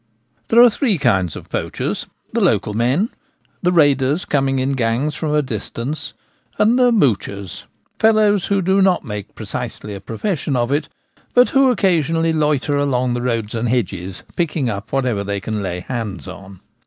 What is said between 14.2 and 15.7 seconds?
picking up whatever they can